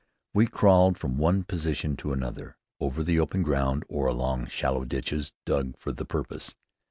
We 0.33 0.47
crawled 0.47 0.97
from 0.97 1.19
one 1.19 1.43
position 1.43 1.95
to 1.97 2.11
another 2.11 2.57
over 2.79 3.03
the 3.03 3.19
open 3.19 3.43
ground 3.43 3.83
or 3.87 4.07
along 4.07 4.47
shallow 4.47 4.83
ditches, 4.83 5.31
dug 5.45 5.77
for 5.77 5.91
the 5.91 6.05
purpose. 6.05 6.55